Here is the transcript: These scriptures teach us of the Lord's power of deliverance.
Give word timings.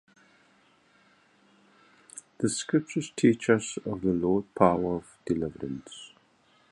These 2.39 2.55
scriptures 2.55 3.13
teach 3.15 3.51
us 3.51 3.77
of 3.85 4.01
the 4.01 4.09
Lord's 4.13 4.47
power 4.57 4.95
of 4.95 5.15
deliverance. 5.27 6.13